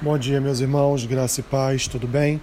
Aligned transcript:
Bom 0.00 0.16
dia, 0.16 0.40
meus 0.40 0.60
irmãos, 0.60 1.04
graça 1.04 1.40
e 1.40 1.42
paz, 1.42 1.88
tudo 1.88 2.06
bem? 2.06 2.40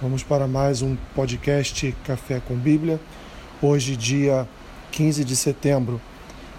Vamos 0.00 0.22
para 0.22 0.46
mais 0.46 0.82
um 0.82 0.96
podcast 1.16 1.92
Café 2.04 2.38
com 2.38 2.54
Bíblia. 2.54 3.00
Hoje, 3.60 3.96
dia 3.96 4.48
15 4.92 5.24
de 5.24 5.34
setembro, 5.34 6.00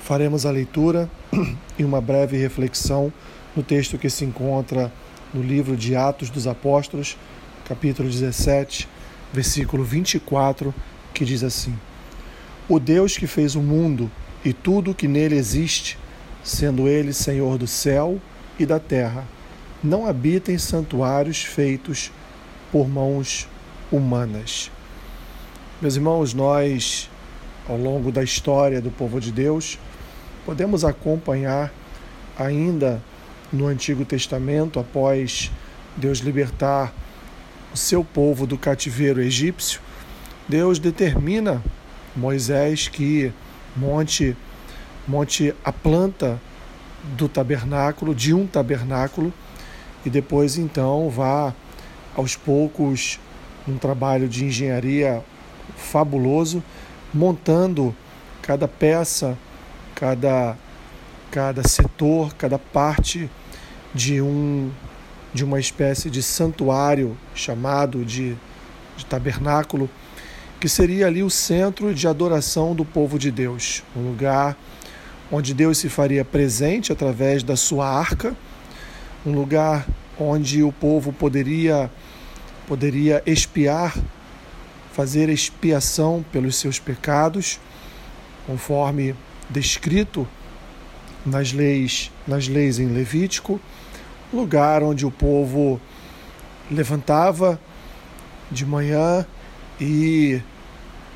faremos 0.01 0.45
a 0.45 0.51
leitura 0.51 1.09
e 1.79 1.85
uma 1.85 2.01
breve 2.01 2.35
reflexão 2.35 3.11
no 3.55 3.63
texto 3.63 3.97
que 3.97 4.09
se 4.09 4.25
encontra 4.25 4.91
no 5.33 5.41
livro 5.41 5.77
de 5.77 5.95
Atos 5.95 6.29
dos 6.29 6.45
Apóstolos, 6.45 7.17
capítulo 7.65 8.09
17, 8.09 8.85
versículo 9.31 9.85
24, 9.85 10.75
que 11.13 11.23
diz 11.23 11.41
assim: 11.41 11.73
O 12.67 12.81
Deus 12.81 13.17
que 13.17 13.27
fez 13.27 13.55
o 13.55 13.61
mundo 13.61 14.11
e 14.43 14.51
tudo 14.51 14.91
o 14.91 14.93
que 14.93 15.07
nele 15.07 15.37
existe, 15.37 15.97
sendo 16.43 16.85
ele 16.85 17.13
Senhor 17.13 17.57
do 17.57 17.65
céu 17.65 18.19
e 18.59 18.65
da 18.65 18.77
terra, 18.77 19.25
não 19.87 20.05
habita 20.05 20.51
em 20.51 20.57
santuários 20.57 21.43
feitos 21.43 22.11
por 22.71 22.87
mãos 22.87 23.47
humanas. 23.91 24.69
Meus 25.81 25.95
irmãos, 25.95 26.33
nós, 26.33 27.09
ao 27.67 27.77
longo 27.77 28.11
da 28.11 28.23
história 28.23 28.81
do 28.81 28.91
povo 28.91 29.19
de 29.19 29.31
Deus, 29.31 29.79
podemos 30.45 30.83
acompanhar 30.83 31.73
ainda 32.37 33.01
no 33.51 33.67
Antigo 33.67 34.03
Testamento, 34.03 34.79
após 34.79 35.49
Deus 35.95 36.19
libertar 36.19 36.93
o 37.73 37.77
seu 37.77 38.03
povo 38.03 38.45
do 38.45 38.57
cativeiro 38.57 39.21
egípcio, 39.21 39.79
Deus 40.47 40.79
determina 40.79 41.63
Moisés 42.15 42.87
que 42.87 43.31
monte 43.75 44.35
monte 45.07 45.53
a 45.63 45.71
planta 45.71 46.39
do 47.15 47.29
tabernáculo, 47.29 48.13
de 48.13 48.33
um 48.33 48.45
tabernáculo, 48.45 49.33
e 50.07 50.09
depois 50.09 50.57
então 50.57 51.09
vá 51.09 51.53
aos 52.15 52.33
poucos 52.33 53.19
um 53.67 53.77
trabalho 53.77 54.29
de 54.29 54.45
engenharia 54.45 55.21
fabuloso, 55.75 56.63
montando 57.13 57.93
cada 58.41 58.69
peça, 58.69 59.37
cada 59.93 60.55
cada 61.29 61.67
setor, 61.67 62.33
cada 62.35 62.57
parte 62.57 63.29
de 63.93 64.21
um 64.21 64.71
de 65.33 65.43
uma 65.43 65.59
espécie 65.59 66.09
de 66.09 66.23
santuário 66.23 67.17
chamado 67.35 68.05
de, 68.05 68.33
de 68.95 69.05
tabernáculo, 69.05 69.89
que 70.57 70.69
seria 70.69 71.05
ali 71.07 71.21
o 71.21 71.29
centro 71.29 71.93
de 71.93 72.07
adoração 72.07 72.73
do 72.73 72.85
povo 72.85 73.19
de 73.19 73.29
Deus, 73.29 73.83
um 73.93 74.07
lugar 74.07 74.57
onde 75.29 75.53
Deus 75.53 75.79
se 75.79 75.89
faria 75.89 76.23
presente 76.23 76.93
através 76.93 77.43
da 77.43 77.57
sua 77.57 77.89
arca 77.89 78.33
um 79.27 79.33
lugar 79.33 79.85
onde 80.19 80.63
o 80.63 80.71
povo 80.71 81.13
poderia 81.13 81.89
poderia 82.67 83.23
expiar, 83.25 83.97
fazer 84.91 85.29
expiação 85.29 86.23
pelos 86.33 86.57
seus 86.57 86.77
pecados, 86.77 87.59
conforme 88.45 89.15
descrito 89.49 90.27
nas 91.25 91.53
leis, 91.53 92.11
nas 92.27 92.47
leis 92.47 92.77
em 92.77 92.87
Levítico, 92.87 93.59
lugar 94.33 94.83
onde 94.83 95.05
o 95.05 95.11
povo 95.11 95.79
levantava 96.69 97.59
de 98.51 98.65
manhã 98.65 99.25
e 99.79 100.41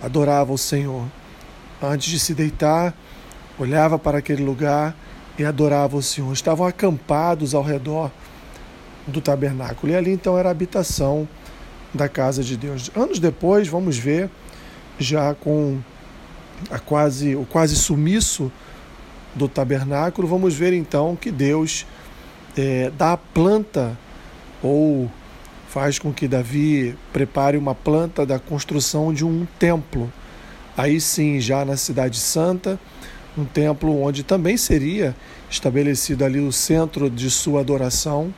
adorava 0.01 0.53
o 0.53 0.57
Senhor. 0.57 1.05
Antes 1.81 2.09
de 2.09 2.19
se 2.19 2.33
deitar, 2.33 2.93
olhava 3.59 3.99
para 3.99 4.19
aquele 4.19 4.43
lugar 4.43 4.95
e 5.37 5.43
adoravam 5.43 5.99
o 5.99 6.03
Senhor. 6.03 6.31
Estavam 6.31 6.65
acampados 6.65 7.53
ao 7.53 7.63
redor 7.63 8.11
do 9.07 9.21
tabernáculo. 9.21 9.91
E 9.91 9.95
ali 9.95 10.11
então 10.11 10.37
era 10.37 10.49
a 10.49 10.51
habitação 10.51 11.27
da 11.93 12.07
casa 12.07 12.43
de 12.43 12.55
Deus. 12.55 12.89
Anos 12.95 13.19
depois, 13.19 13.67
vamos 13.67 13.97
ver, 13.97 14.29
já 14.97 15.33
com 15.33 15.79
a 16.69 16.79
quase, 16.79 17.35
o 17.35 17.45
quase 17.45 17.75
sumiço 17.75 18.51
do 19.33 19.47
tabernáculo, 19.47 20.27
vamos 20.27 20.53
ver 20.53 20.73
então 20.73 21.15
que 21.15 21.31
Deus 21.31 21.85
é, 22.57 22.91
dá 22.97 23.13
a 23.13 23.17
planta 23.17 23.97
ou 24.61 25.09
faz 25.69 25.97
com 25.97 26.11
que 26.11 26.27
Davi 26.27 26.97
prepare 27.13 27.57
uma 27.57 27.73
planta 27.73 28.25
da 28.25 28.37
construção 28.37 29.13
de 29.13 29.25
um 29.25 29.47
templo. 29.57 30.11
Aí 30.75 30.99
sim, 30.99 31.39
já 31.39 31.63
na 31.63 31.77
Cidade 31.77 32.19
Santa, 32.19 32.79
um 33.37 33.45
templo 33.45 34.01
onde 34.01 34.23
também 34.23 34.57
seria 34.57 35.15
estabelecido 35.49 36.25
ali 36.25 36.39
o 36.39 36.51
centro 36.51 37.09
de 37.09 37.29
sua 37.29 37.61
adoração, 37.61 38.33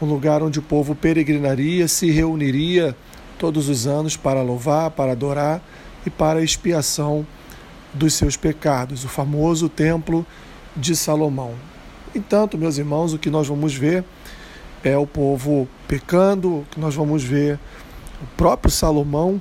um 0.00 0.06
lugar 0.06 0.42
onde 0.42 0.58
o 0.58 0.62
povo 0.62 0.94
peregrinaria, 0.94 1.88
se 1.88 2.10
reuniria 2.10 2.96
todos 3.38 3.68
os 3.68 3.86
anos 3.86 4.16
para 4.16 4.42
louvar, 4.42 4.90
para 4.90 5.12
adorar 5.12 5.62
e 6.06 6.10
para 6.10 6.42
expiação 6.42 7.26
dos 7.92 8.14
seus 8.14 8.36
pecados, 8.36 9.04
o 9.04 9.08
famoso 9.08 9.68
templo 9.68 10.26
de 10.76 10.96
Salomão. 10.96 11.54
Entanto, 12.14 12.58
meus 12.58 12.78
irmãos, 12.78 13.12
o 13.12 13.18
que 13.18 13.30
nós 13.30 13.46
vamos 13.46 13.74
ver 13.74 14.04
é 14.82 14.96
o 14.96 15.06
povo 15.06 15.68
pecando, 15.86 16.58
o 16.58 16.66
que 16.70 16.80
nós 16.80 16.94
vamos 16.94 17.22
ver 17.22 17.58
o 18.22 18.26
próprio 18.36 18.70
Salomão 18.70 19.40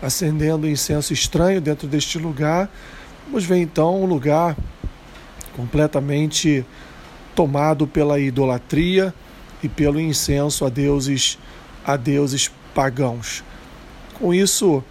acendendo 0.00 0.68
incenso 0.68 1.12
estranho 1.12 1.60
dentro 1.60 1.86
deste 1.86 2.18
lugar, 2.18 2.68
Vamos 3.26 3.44
ver 3.44 3.58
então 3.58 4.02
um 4.02 4.04
lugar 4.04 4.56
completamente 5.56 6.66
tomado 7.34 7.86
pela 7.86 8.18
idolatria 8.18 9.14
e 9.62 9.68
pelo 9.68 10.00
incenso 10.00 10.64
a 10.64 10.68
deuses 10.68 11.38
a 11.84 11.96
deuses 11.96 12.50
pagãos. 12.74 13.42
Com 14.14 14.32
isso, 14.32 14.82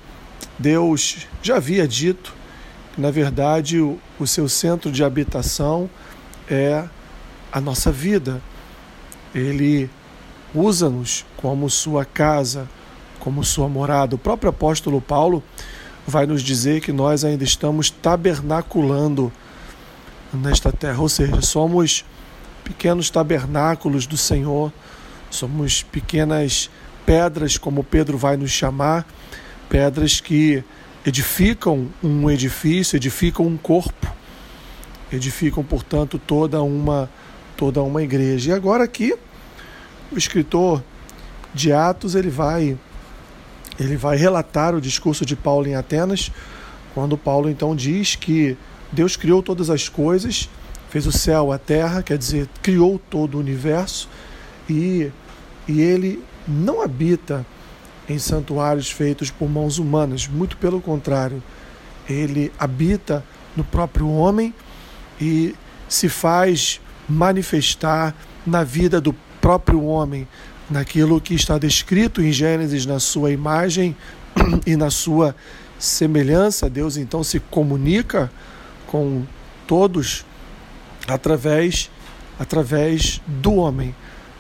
Deus 0.60 1.26
já 1.42 1.56
havia 1.58 1.88
dito 1.88 2.34
que 2.94 3.00
na 3.00 3.10
verdade 3.10 3.80
o, 3.80 3.98
o 4.20 4.28
seu 4.28 4.50
centro 4.50 4.92
de 4.92 5.04
habitação 5.04 5.90
é 6.50 6.84
a 7.52 7.62
nossa 7.62 7.92
vida. 7.92 8.42
Ele 9.34 9.90
usa-nos 10.54 11.26
como 11.38 11.70
sua 11.70 12.04
casa, 12.04 12.68
como 13.20 13.44
sua 13.44 13.70
morada. 13.70 14.16
O 14.16 14.20
próprio 14.20 14.50
apóstolo 14.50 15.00
Paulo 15.00 15.42
vai 16.06 16.26
nos 16.26 16.42
dizer 16.42 16.82
que 16.82 16.92
nós 16.92 17.24
ainda 17.24 17.44
estamos 17.44 17.90
tabernaculando 17.90 19.32
nesta 20.34 20.72
terra, 20.72 21.02
ou 21.02 21.10
seja, 21.10 21.42
somos 21.42 22.06
pequenos 22.64 23.10
tabernáculos 23.10 24.06
do 24.06 24.18
Senhor, 24.18 24.72
somos 25.30 25.84
pequenas 25.84 26.70
pedras, 27.06 27.58
como 27.58 27.84
Pedro 27.84 28.18
vai 28.18 28.38
nos 28.38 28.52
chamar, 28.52 29.06
pedras 29.70 30.20
que 30.20 30.64
edificam 31.06 31.88
um 32.04 32.30
edifício, 32.30 32.96
edificam 32.96 33.46
um 33.46 33.58
corpo, 33.58 34.08
edificam, 35.12 35.64
portanto, 35.64 36.20
toda 36.20 36.62
uma 36.62 37.10
toda 37.58 37.82
uma 37.84 38.02
igreja. 38.02 38.52
E 38.52 38.54
agora 38.54 38.84
aqui 38.84 39.14
o 40.12 40.18
escritor 40.18 40.84
de 41.54 41.72
Atos, 41.72 42.16
ele 42.16 42.30
vai 42.30 42.78
ele 43.80 43.96
vai 43.98 44.18
relatar 44.18 44.76
o 44.76 44.82
discurso 44.82 45.26
de 45.26 45.36
Paulo 45.36 45.68
em 45.68 45.76
Atenas, 45.76 46.32
quando 46.94 47.18
Paulo 47.18 47.50
então 47.50 47.76
diz 47.76 48.16
que 48.16 48.58
Deus 48.92 49.16
criou 49.16 49.42
todas 49.42 49.70
as 49.70 49.88
coisas, 49.88 50.50
fez 50.92 51.08
o 51.08 51.12
céu, 51.12 51.54
a 51.54 51.58
terra, 51.58 52.04
quer 52.04 52.18
dizer, 52.18 52.50
criou 52.62 53.00
todo 53.10 53.36
o 53.36 53.40
universo 53.40 54.10
e, 54.70 55.10
e 55.66 55.80
ele 55.80 56.22
não 56.46 56.82
habita 56.82 57.46
em 58.10 58.20
santuários 58.20 58.92
feitos 58.92 59.32
por 59.32 59.50
mãos 59.50 59.80
humanas, 59.80 60.28
muito 60.28 60.58
pelo 60.58 60.82
contrário, 60.82 61.42
ele 62.10 62.52
habita 62.60 63.24
no 63.56 63.64
próprio 63.64 64.10
homem 64.10 64.54
e 65.20 65.56
se 65.88 66.10
faz 66.10 66.82
manifestar 67.08 68.14
na 68.46 68.66
vida 68.66 69.00
do 69.00 69.16
próprio 69.40 69.86
homem, 69.86 70.28
naquilo 70.70 71.22
que 71.22 71.34
está 71.34 71.58
descrito 71.58 72.22
em 72.22 72.34
Gênesis, 72.34 72.86
na 72.86 73.00
sua 73.00 73.32
imagem 73.32 73.96
e 74.68 74.76
na 74.76 74.90
sua 74.90 75.34
semelhança. 75.80 76.70
Deus 76.70 76.98
então 76.98 77.24
se 77.24 77.40
comunica 77.40 78.30
com 78.88 79.24
todos 79.66 80.26
através 81.08 81.90
através 82.40 83.22
do 83.28 83.54
homem, 83.54 83.94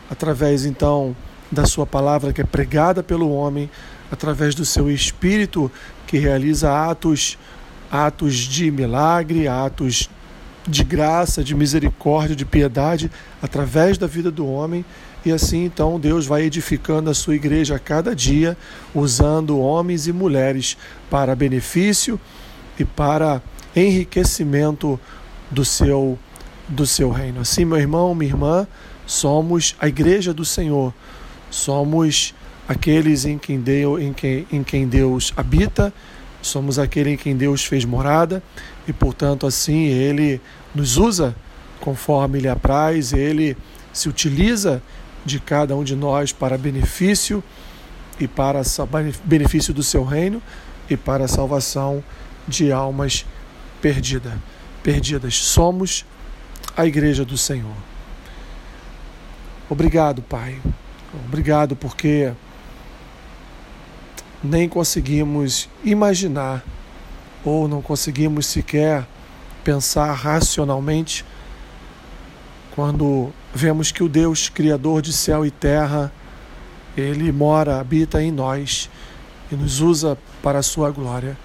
através 0.10 0.66
então 0.66 1.16
da 1.52 1.66
sua 1.66 1.86
palavra 1.86 2.34
que 2.34 2.42
é 2.42 2.44
pregada 2.44 3.04
pelo 3.04 3.32
homem, 3.32 3.70
através 4.12 4.56
do 4.56 4.66
seu 4.66 4.90
espírito 4.90 5.72
que 6.08 6.18
realiza 6.18 6.72
atos 6.72 7.38
atos 7.92 8.36
de 8.36 8.72
milagre, 8.72 9.48
atos 9.48 10.10
de 10.66 10.84
graça, 10.84 11.44
de 11.44 11.54
misericórdia, 11.54 12.36
de 12.36 12.46
piedade 12.46 13.12
através 13.42 13.98
da 13.98 14.08
vida 14.08 14.32
do 14.32 14.48
homem. 14.48 14.86
E 15.26 15.32
assim 15.32 15.66
então 15.66 16.00
Deus 16.00 16.26
vai 16.26 16.44
edificando 16.44 17.10
a 17.10 17.14
sua 17.14 17.36
igreja 17.36 17.76
a 17.76 17.80
cada 17.80 18.16
dia, 18.16 18.58
usando 18.96 19.60
homens 19.60 20.08
e 20.08 20.14
mulheres 20.14 20.78
para 21.10 21.36
benefício 21.36 22.20
e 22.80 22.86
para 22.86 23.42
enriquecimento 23.76 25.00
do 25.52 25.66
seu 25.66 26.18
do 26.72 26.88
seu 26.88 27.12
reino. 27.12 27.42
Assim, 27.42 27.66
meu 27.66 27.78
irmão, 27.78 28.16
minha 28.16 28.32
irmã, 28.32 28.68
somos 29.06 29.76
a 29.80 29.88
igreja 29.88 30.34
do 30.34 30.46
Senhor, 30.46 30.94
somos 31.50 32.34
aqueles 32.68 33.26
em 33.26 33.38
quem, 33.38 33.60
Deus, 33.60 34.02
em 34.02 34.14
quem, 34.14 34.48
em 34.52 34.64
quem 34.64 34.88
Deus 34.88 35.34
habita, 35.36 35.94
somos 36.42 36.80
aquele 36.80 37.12
em 37.12 37.18
quem 37.18 37.36
Deus 37.36 37.66
fez 37.66 37.86
morada 37.86 38.42
e, 38.88 38.94
portanto, 38.94 39.46
assim 39.46 39.86
ele 39.86 40.42
nos 40.74 40.98
usa 40.98 41.36
conforme 41.80 42.40
lhe 42.40 42.48
apraz, 42.48 43.12
ele 43.12 43.58
se 43.92 44.08
utiliza 44.08 44.82
de 45.26 45.40
cada 45.40 45.76
um 45.76 45.84
de 45.84 45.96
nós 45.96 46.32
para 46.32 46.58
benefício 46.58 47.44
e 48.20 48.28
para 48.28 48.62
benefício 49.24 49.74
do 49.74 49.84
seu 49.84 50.04
reino 50.04 50.42
e 50.90 50.96
para 50.96 51.26
a 51.26 51.28
salvação 51.28 52.04
de 52.48 52.72
almas 52.72 53.26
perdidas. 53.82 54.34
Perdidas 54.84 55.36
somos 55.36 56.06
a 56.76 56.86
igreja 56.86 57.26
do 57.26 57.38
Senhor. 57.38 57.76
Obrigado, 59.70 60.22
Pai. 60.22 60.60
Obrigado 61.26 61.76
porque 61.76 62.34
nem 64.44 64.68
conseguimos 64.68 65.70
imaginar 65.84 66.64
ou 67.44 67.68
não 67.68 67.82
conseguimos 67.82 68.46
sequer 68.48 69.08
pensar 69.64 70.12
racionalmente 70.14 71.26
quando 72.74 73.32
vemos 73.54 73.92
que 73.92 74.04
o 74.04 74.10
Deus 74.10 74.50
criador 74.50 75.02
de 75.02 75.12
céu 75.12 75.46
e 75.46 75.52
terra, 75.52 76.12
ele 76.96 77.32
mora, 77.32 77.80
habita 77.80 78.22
em 78.24 78.32
nós 78.32 78.90
e 79.52 79.56
nos 79.56 79.82
usa 79.82 80.18
para 80.42 80.60
a 80.60 80.64
sua 80.64 80.90
glória. 80.90 81.38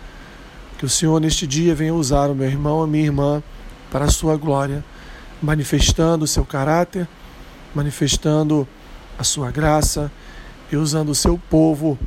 Que 0.79 0.85
o 0.85 0.89
Senhor 0.89 1.21
neste 1.21 1.47
dia 1.47 1.75
venha 1.75 1.95
usar 1.95 2.31
o 2.31 2.35
meu 2.35 2.47
irmão, 2.47 2.83
a 2.83 2.87
minha 2.87 3.05
irmã 3.05 3.43
para 3.91 4.05
a 4.05 4.11
sua 4.11 4.37
glória, 4.37 4.85
manifestando 5.43 6.25
o 6.25 6.29
seu 6.29 6.45
caráter, 6.45 7.09
manifestando 7.75 8.67
a 9.19 9.25
sua 9.25 9.51
graça 9.51 10.11
e 10.71 10.77
usando 10.77 11.11
o 11.11 11.15
seu 11.15 11.39
povo 11.51 11.99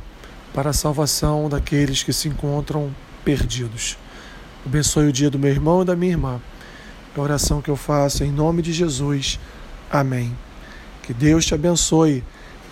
para 0.52 0.70
a 0.70 0.74
salvação 0.74 1.48
daqueles 1.48 2.02
que 2.02 2.12
se 2.12 2.28
encontram 2.28 2.94
perdidos. 3.24 3.96
Abençoe 4.64 5.08
o 5.08 5.12
dia 5.12 5.30
do 5.30 5.38
meu 5.38 5.50
irmão 5.50 5.82
e 5.82 5.84
da 5.84 5.96
minha 5.96 6.12
irmã. 6.12 6.40
É 7.16 7.20
a 7.20 7.22
oração 7.22 7.62
que 7.62 7.70
eu 7.70 7.76
faço 7.76 8.24
em 8.24 8.30
nome 8.30 8.62
de 8.62 8.72
Jesus. 8.72 9.38
Amém. 9.90 10.36
Que 11.02 11.14
Deus 11.14 11.46
te 11.46 11.54
abençoe 11.54 12.22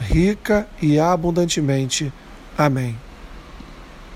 rica 0.00 0.68
e 0.80 0.98
abundantemente. 0.98 2.12
Amém. 2.56 3.07